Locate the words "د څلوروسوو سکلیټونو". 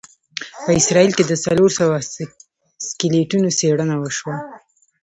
1.25-3.49